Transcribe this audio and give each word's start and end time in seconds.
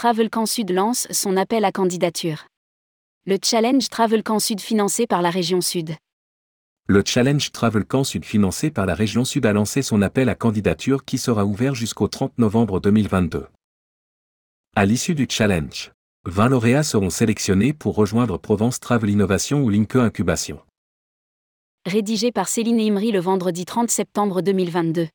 Travel 0.00 0.30
Camp 0.30 0.46
Sud 0.46 0.70
lance 0.70 1.08
son 1.10 1.36
appel 1.36 1.64
à 1.64 1.72
candidature. 1.72 2.46
Le 3.26 3.36
Challenge 3.42 3.88
Travel 3.88 4.22
Camp 4.22 4.38
Sud 4.38 4.60
financé 4.60 5.08
par 5.08 5.22
la 5.22 5.30
région 5.30 5.60
Sud. 5.60 5.96
Le 6.86 7.02
Challenge 7.04 7.50
Travel 7.50 7.84
Camp 7.84 8.04
Sud 8.04 8.24
financé 8.24 8.70
par 8.70 8.86
la 8.86 8.94
région 8.94 9.24
Sud 9.24 9.44
a 9.44 9.52
lancé 9.52 9.82
son 9.82 10.00
appel 10.00 10.28
à 10.28 10.36
candidature 10.36 11.04
qui 11.04 11.18
sera 11.18 11.44
ouvert 11.44 11.74
jusqu'au 11.74 12.06
30 12.06 12.38
novembre 12.38 12.78
2022. 12.78 13.48
À 14.76 14.86
l'issue 14.86 15.16
du 15.16 15.26
challenge, 15.28 15.90
20 16.26 16.50
lauréats 16.50 16.84
seront 16.84 17.10
sélectionnés 17.10 17.72
pour 17.72 17.96
rejoindre 17.96 18.38
Provence 18.38 18.78
Travel 18.78 19.10
Innovation 19.10 19.64
ou 19.64 19.68
Linke 19.68 19.96
Incubation. 19.96 20.60
Rédigé 21.86 22.30
par 22.30 22.46
Céline 22.46 22.78
Imri 22.78 23.10
le 23.10 23.18
vendredi 23.18 23.64
30 23.64 23.90
septembre 23.90 24.42
2022. 24.42 25.08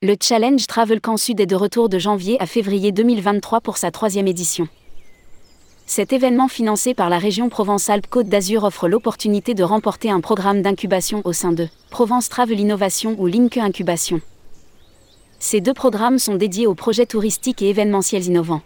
Le 0.00 0.14
Challenge 0.22 0.64
Travel 0.68 1.00
Camp 1.00 1.16
Sud 1.16 1.40
est 1.40 1.46
de 1.46 1.56
retour 1.56 1.88
de 1.88 1.98
janvier 1.98 2.40
à 2.40 2.46
février 2.46 2.92
2023 2.92 3.60
pour 3.60 3.78
sa 3.78 3.90
troisième 3.90 4.28
édition. 4.28 4.68
Cet 5.86 6.12
événement 6.12 6.46
financé 6.46 6.94
par 6.94 7.10
la 7.10 7.18
région 7.18 7.48
Provence-Alpes-Côte 7.48 8.28
d'Azur 8.28 8.62
offre 8.62 8.86
l'opportunité 8.86 9.54
de 9.54 9.64
remporter 9.64 10.08
un 10.08 10.20
programme 10.20 10.62
d'incubation 10.62 11.20
au 11.24 11.32
sein 11.32 11.50
de 11.50 11.66
Provence 11.90 12.28
Travel 12.28 12.60
Innovation 12.60 13.16
ou 13.18 13.26
Linke 13.26 13.56
Incubation. 13.56 14.20
Ces 15.40 15.60
deux 15.60 15.74
programmes 15.74 16.20
sont 16.20 16.36
dédiés 16.36 16.68
aux 16.68 16.76
projets 16.76 17.06
touristiques 17.06 17.60
et 17.60 17.70
événementiels 17.70 18.26
innovants. 18.26 18.62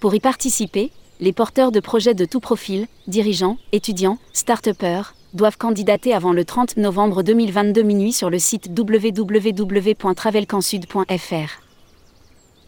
Pour 0.00 0.16
y 0.16 0.18
participer, 0.18 0.90
les 1.20 1.32
porteurs 1.32 1.70
de 1.70 1.78
projets 1.78 2.14
de 2.14 2.24
tout 2.24 2.40
profil, 2.40 2.88
dirigeants, 3.06 3.56
étudiants, 3.70 4.18
start-upers, 4.32 5.14
doivent 5.34 5.58
candidater 5.58 6.14
avant 6.14 6.32
le 6.32 6.44
30 6.44 6.76
novembre 6.76 7.22
2022 7.22 7.82
minuit 7.82 8.12
sur 8.12 8.30
le 8.30 8.38
site 8.38 8.70
www.travelcansud.fr. 8.76 11.62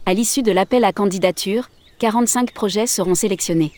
À 0.05 0.13
l'issue 0.13 0.43
de 0.43 0.51
l'appel 0.51 0.83
à 0.83 0.91
candidature, 0.91 1.69
45 1.99 2.51
projets 2.51 2.87
seront 2.87 3.15
sélectionnés. 3.15 3.71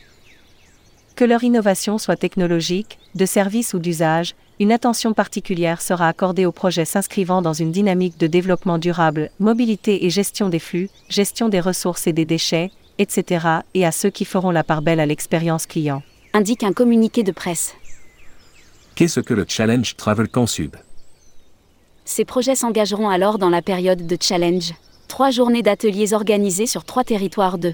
Que 1.15 1.25
leur 1.25 1.43
innovation 1.43 1.97
soit 1.97 2.15
technologique, 2.15 2.99
de 3.15 3.25
service 3.25 3.73
ou 3.73 3.79
d'usage, 3.79 4.35
une 4.59 4.71
attention 4.71 5.13
particulière 5.13 5.81
sera 5.81 6.07
accordée 6.07 6.45
aux 6.45 6.51
projets 6.51 6.85
s'inscrivant 6.85 7.41
dans 7.41 7.53
une 7.53 7.71
dynamique 7.71 8.17
de 8.17 8.27
développement 8.27 8.77
durable, 8.77 9.29
mobilité 9.39 10.05
et 10.05 10.09
gestion 10.09 10.49
des 10.49 10.59
flux, 10.59 10.89
gestion 11.09 11.49
des 11.49 11.59
ressources 11.59 12.07
et 12.07 12.13
des 12.13 12.25
déchets, 12.25 12.71
etc., 12.97 13.45
et 13.73 13.85
à 13.85 13.91
ceux 13.91 14.09
qui 14.09 14.25
feront 14.25 14.51
la 14.51 14.63
part 14.63 14.81
belle 14.81 14.99
à 14.99 15.05
l'expérience 15.05 15.65
client. 15.65 16.03
Indique 16.33 16.63
un 16.63 16.73
communiqué 16.73 17.23
de 17.23 17.31
presse. 17.31 17.75
Qu'est-ce 18.95 19.21
que 19.21 19.33
le 19.33 19.45
Challenge 19.47 19.95
Travel 19.95 20.27
Camp 20.27 20.45
Sud 20.45 20.75
Ces 22.05 22.25
projets 22.25 22.53
s'engageront 22.53 23.09
alors 23.09 23.39
dans 23.39 23.49
la 23.49 23.63
période 23.63 24.05
de 24.05 24.17
challenge. 24.21 24.73
Trois 25.07 25.31
journées 25.31 25.63
d'ateliers 25.63 26.13
organisés 26.13 26.67
sur 26.67 26.85
trois 26.85 27.03
territoires 27.03 27.57
de 27.57 27.73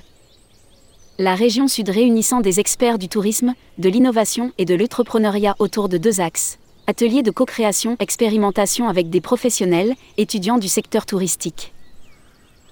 la 1.17 1.35
région 1.35 1.67
sud 1.67 1.89
réunissant 1.89 2.39
des 2.39 2.61
experts 2.61 2.97
du 2.97 3.09
tourisme, 3.09 3.53
de 3.77 3.89
l'innovation 3.89 4.53
et 4.57 4.63
de 4.63 4.75
l'entrepreneuriat 4.75 5.57
autour 5.59 5.89
de 5.89 5.97
deux 5.97 6.21
axes. 6.21 6.57
Ateliers 6.87 7.23
de 7.23 7.31
co-création, 7.31 7.97
expérimentation 7.99 8.87
avec 8.87 9.09
des 9.09 9.19
professionnels, 9.19 9.95
étudiants 10.15 10.57
du 10.57 10.69
secteur 10.69 11.05
touristique. 11.05 11.73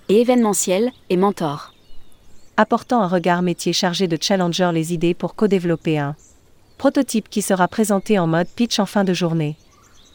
Et 0.08 0.22
événementiel, 0.22 0.94
et 1.10 1.18
mentors. 1.18 1.74
Apportant 2.56 3.02
un 3.02 3.08
regard 3.10 3.42
métier 3.42 3.74
chargé 3.74 4.08
de 4.08 4.18
challenger 4.20 4.72
les 4.74 4.94
idées 4.94 5.14
pour 5.14 5.36
co-développer 5.36 6.00
un 6.00 6.16
prototype 6.78 7.30
qui 7.30 7.42
sera 7.42 7.68
présenté 7.68 8.20
en 8.20 8.28
mode 8.28 8.48
pitch 8.48 8.80
en 8.80 8.86
fin 8.86 9.04
de 9.04 9.14
journée. 9.14 9.56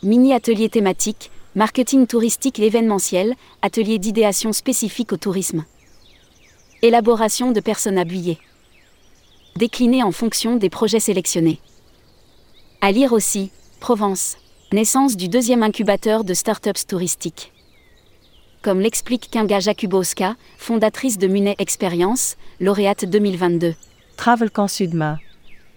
Mini-atelier 0.02 0.68
thématique, 0.68 1.30
marketing 1.54 2.06
touristique 2.06 2.58
et 2.58 2.66
événementiel, 2.66 3.34
atelier 3.62 3.98
d'idéation 3.98 4.52
spécifique 4.52 5.12
au 5.12 5.16
tourisme. 5.16 5.64
Élaboration 6.82 7.52
de 7.52 7.60
personnes 7.60 7.98
habillées. 7.98 8.38
Décliné 9.56 10.02
en 10.02 10.12
fonction 10.12 10.56
des 10.56 10.70
projets 10.70 11.00
sélectionnés. 11.00 11.60
À 12.80 12.90
lire 12.90 13.12
aussi, 13.12 13.50
Provence. 13.80 14.36
Naissance 14.72 15.16
du 15.16 15.28
deuxième 15.28 15.62
incubateur 15.62 16.24
de 16.24 16.34
startups 16.34 16.86
touristiques. 16.88 17.52
Comme 18.62 18.80
l'explique 18.80 19.28
Kinga 19.30 19.60
Jakubowska, 19.60 20.36
fondatrice 20.56 21.18
de 21.18 21.26
Munet 21.26 21.56
Experience, 21.58 22.36
lauréate 22.60 23.04
2022. 23.04 23.74
Travel 24.16 24.50
Camp 24.50 24.68
Sudma 24.68 25.18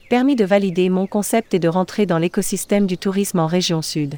permis 0.09 0.35
de 0.35 0.45
valider 0.45 0.89
mon 0.89 1.07
concept 1.07 1.53
et 1.53 1.59
de 1.59 1.67
rentrer 1.67 2.05
dans 2.05 2.17
l'écosystème 2.17 2.85
du 2.85 2.97
tourisme 2.97 3.39
en 3.39 3.47
région 3.47 3.81
sud. 3.81 4.15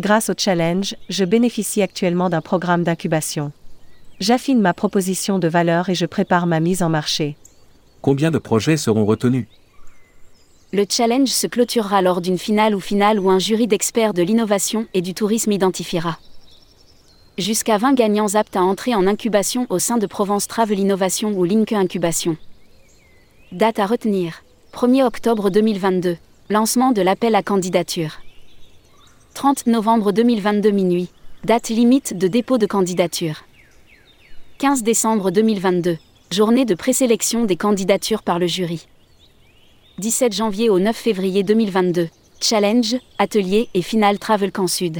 Grâce 0.00 0.30
au 0.30 0.34
challenge, 0.36 0.94
je 1.08 1.24
bénéficie 1.24 1.82
actuellement 1.82 2.30
d'un 2.30 2.40
programme 2.40 2.84
d'incubation. 2.84 3.52
J'affine 4.20 4.60
ma 4.60 4.74
proposition 4.74 5.38
de 5.38 5.48
valeur 5.48 5.88
et 5.88 5.94
je 5.94 6.06
prépare 6.06 6.46
ma 6.46 6.60
mise 6.60 6.82
en 6.82 6.88
marché. 6.88 7.36
Combien 8.00 8.30
de 8.30 8.38
projets 8.38 8.76
seront 8.76 9.04
retenus? 9.04 9.46
Le 10.72 10.84
challenge 10.88 11.28
se 11.28 11.46
clôturera 11.46 12.02
lors 12.02 12.20
d'une 12.20 12.38
finale 12.38 12.74
ou 12.74 12.80
finale 12.80 13.18
où 13.18 13.30
un 13.30 13.38
jury 13.38 13.66
d'experts 13.66 14.14
de 14.14 14.22
l'innovation 14.22 14.86
et 14.94 15.02
du 15.02 15.14
tourisme 15.14 15.50
identifiera. 15.50 16.18
Jusqu'à 17.38 17.78
20 17.78 17.94
gagnants 17.94 18.34
aptes 18.34 18.56
à 18.56 18.62
entrer 18.62 18.94
en 18.94 19.06
incubation 19.06 19.66
au 19.70 19.78
sein 19.78 19.98
de 19.98 20.06
Provence 20.06 20.46
Travel 20.46 20.78
Innovation 20.78 21.32
ou 21.32 21.44
Linke 21.44 21.72
Incubation. 21.72 22.36
Date 23.50 23.78
à 23.78 23.86
retenir 23.86 24.42
1er 24.80 25.02
octobre 25.02 25.50
2022. 25.50 26.18
Lancement 26.50 26.92
de 26.92 27.02
l'appel 27.02 27.34
à 27.34 27.42
candidature. 27.42 28.20
30 29.34 29.66
novembre 29.66 30.12
2022 30.12 30.70
minuit. 30.70 31.08
Date 31.42 31.70
limite 31.70 32.16
de 32.16 32.28
dépôt 32.28 32.58
de 32.58 32.66
candidature. 32.66 33.42
15 34.58 34.84
décembre 34.84 35.32
2022. 35.32 35.98
Journée 36.30 36.64
de 36.64 36.76
présélection 36.76 37.44
des 37.44 37.56
candidatures 37.56 38.22
par 38.22 38.38
le 38.38 38.46
jury. 38.46 38.86
17 39.98 40.32
janvier 40.32 40.70
au 40.70 40.78
9 40.78 40.94
février 40.94 41.42
2022. 41.42 42.08
Challenge, 42.40 42.94
atelier 43.18 43.68
et 43.74 43.82
finale 43.82 44.20
Travel 44.20 44.52
Camp 44.52 44.68
Sud. 44.68 44.98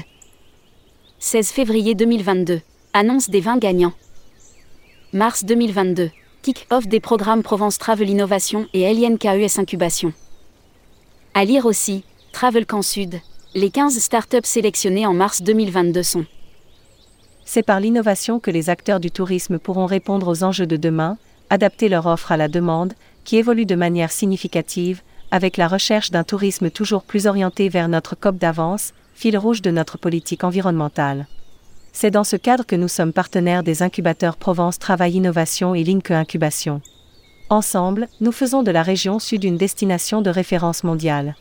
16 1.21 1.51
février 1.51 1.95
2022. 1.95 2.63
Annonce 2.95 3.31
des 3.31 3.41
20 3.41 3.59
gagnants. 3.59 3.95
Mars 5.13 5.45
2022 5.45 6.11
kick-off 6.43 6.87
des 6.87 7.01
programmes 7.01 7.43
Provence 7.43 7.79
Travel 7.79 8.09
Innovation 8.09 8.67
et 8.73 8.93
LNKES 8.93 9.59
Incubation. 9.59 10.13
À 11.35 11.45
lire 11.45 11.67
aussi, 11.67 12.05
Travel 12.33 12.67
Camp 12.67 12.83
Sud. 12.83 13.21
Les 13.55 13.71
15 13.71 13.99
startups 13.99 14.39
sélectionnées 14.45 15.07
en 15.07 15.15
mars 15.15 15.43
2022 15.43 16.03
sont. 16.03 16.27
C'est 17.45 17.63
par 17.63 17.81
l'innovation 17.81 18.41
que 18.41 18.51
les 18.51 18.71
acteurs 18.71 19.01
du 19.01 19.11
tourisme 19.11 19.59
pourront 19.59 19.87
répondre 19.87 20.29
aux 20.29 20.45
enjeux 20.45 20.67
de 20.67 20.77
demain, 20.77 21.17
adapter 21.51 21.89
leur 21.89 22.07
offre 22.07 22.33
à 22.33 22.37
la 22.37 22.49
demande, 22.49 22.93
qui 23.25 23.37
évolue 23.37 23.67
de 23.67 23.75
manière 23.75 24.13
significative, 24.13 25.03
avec 25.31 25.57
la 25.57 25.69
recherche 25.69 26.11
d'un 26.11 26.25
tourisme 26.25 26.71
toujours 26.71 27.03
plus 27.03 27.27
orienté 27.27 27.69
vers 27.69 27.89
notre 27.89 28.15
COP 28.15 28.37
d'avance, 28.37 28.93
fil 29.15 29.37
rouge 29.37 29.63
de 29.63 29.71
notre 29.71 29.99
politique 29.99 30.45
environnementale. 30.45 31.27
C'est 31.93 32.11
dans 32.11 32.25
ce 32.25 32.37
cadre 32.37 32.65
que 32.65 32.77
nous 32.77 32.89
sommes 32.89 33.13
partenaires 33.13 33.63
des 33.63 33.83
incubateurs 33.83 34.37
Provence 34.37 34.79
Travail 34.79 35.15
Innovation 35.15 35.75
et 35.75 35.85
Linke 35.85 36.11
Incubation. 36.11 36.81
Ensemble, 37.51 38.09
nous 38.21 38.33
faisons 38.33 38.63
de 38.63 38.71
la 38.71 38.83
région 38.83 39.19
sud 39.19 39.45
une 39.45 39.57
destination 39.57 40.21
de 40.21 40.31
référence 40.31 40.85
mondiale. 40.85 41.35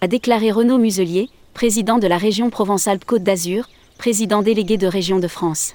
A 0.00 0.08
déclaré 0.08 0.50
Renaud 0.50 0.78
Muselier, 0.78 1.28
président 1.54 1.98
de 1.98 2.06
la 2.06 2.18
région 2.18 2.50
Provence-Alpes-Côte 2.50 3.22
d'Azur, 3.22 3.68
président 3.98 4.42
délégué 4.42 4.78
de 4.78 4.86
Région 4.86 5.20
de 5.20 5.28
France. 5.28 5.74